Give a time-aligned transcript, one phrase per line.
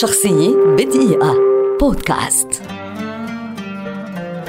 [0.00, 1.34] شخصية بدقيقة.
[1.80, 2.48] بودكاست.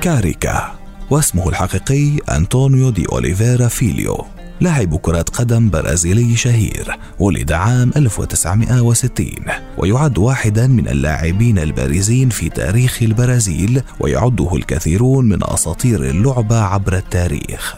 [0.00, 0.74] كاريكا
[1.10, 4.24] واسمه الحقيقي أنطونيو دي أوليفيرا فيليو
[4.60, 9.26] لاعب كرة قدم برازيلي شهير ولد عام 1960
[9.78, 17.74] ويعد واحدا من اللاعبين البارزين في تاريخ البرازيل ويعده الكثيرون من أساطير اللعبة عبر التاريخ.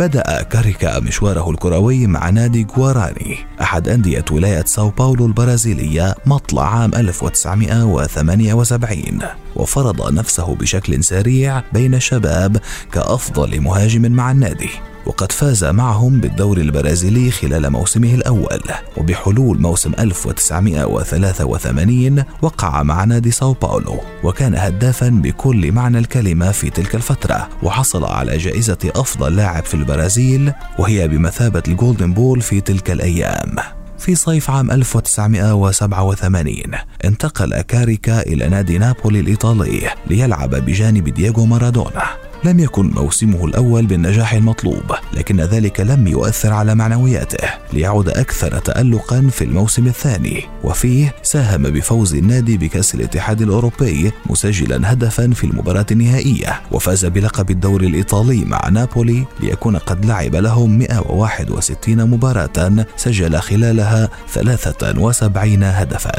[0.00, 6.94] بدأ كاريكا مشواره الكروي مع نادي جواراني أحد أندية ولاية ساو باولو البرازيلية مطلع عام
[6.94, 9.18] 1978
[9.56, 12.56] وفرض نفسه بشكل سريع بين الشباب
[12.92, 14.70] كأفضل مهاجم مع النادي.
[15.06, 18.60] وقد فاز معهم بالدوري البرازيلي خلال موسمه الأول.
[18.96, 24.00] وبحلول موسم 1983 وقع مع نادي ساو باولو.
[24.24, 27.48] وكان هدافا بكل معنى الكلمة في تلك الفترة.
[27.62, 33.56] وحصل على جائزة أفضل لاعب في البرازيل وهي بمثابة golden ball في تلك الأيام.
[33.98, 36.54] في صيف عام 1987
[37.04, 42.29] انتقل كاريكا إلى نادي نابولي الإيطالي ليلعب بجانب دييغو مارادونا.
[42.44, 49.28] لم يكن موسمه الأول بالنجاح المطلوب لكن ذلك لم يؤثر على معنوياته ليعود أكثر تألقا
[49.30, 50.44] في الموسم الثاني.
[50.64, 57.86] وفيه ساهم بفوز النادي بكأس الاتحاد الأوروبي مسجلا هدفا في المباراة النهائية وفاز بلقب الدوري
[57.86, 66.12] الإيطالي مع نابولي ليكون قد لعب لهم 161 مباراة سجل خلالها 73 هدفا.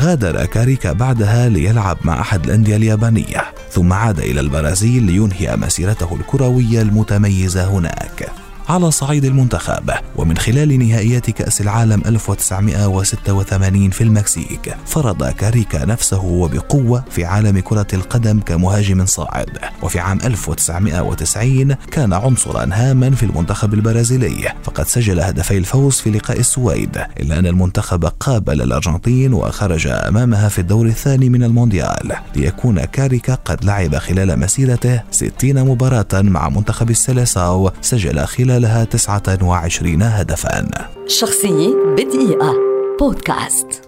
[0.00, 3.53] غادر كاريكا بعدها ليلعب مع أحد الأندية اليابانية.
[3.74, 8.43] ثم عاد إلى البرازيل لينهي مسيرته الكروية المتميزة هناك.
[8.68, 9.90] على صعيد المنتخب.
[10.16, 17.86] ومن خلال نهائيات كأس العالم 1986 في المكسيك فرض كاريكا نفسه وبقوة في عالم كرة
[17.92, 19.58] القدم كمهاجم صاعد.
[19.82, 24.52] وفي عام 1990 كان عنصرا هاما في المنتخب البرازيلي.
[24.62, 30.58] فقد سجل هدفي الفوز في لقاء السويد إلا أن المنتخب قابل الأرجنتين وخرج أمامها في
[30.58, 32.12] الدور الثاني من المونديال.
[32.36, 40.02] ليكون كاريكا قد لعب خلال مسيرته 60 مباراة مع منتخب السيليساو سجل خلال خلالها 29
[40.02, 40.68] هدفا.
[41.06, 42.54] شخصية بدقيقة.
[43.00, 43.83] بودكاست.